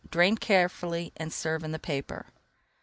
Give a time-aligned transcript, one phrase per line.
[0.09, 2.25] Drain carefully and serve in the paper.